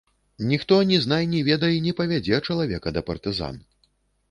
[0.51, 3.63] Ніхто ні знай ні ведай не павядзе чалавека да партызан.